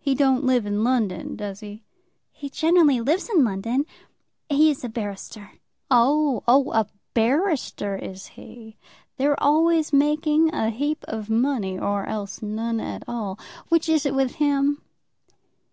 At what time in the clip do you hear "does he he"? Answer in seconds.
1.36-2.50